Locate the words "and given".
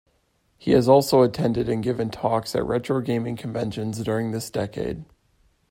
1.69-2.09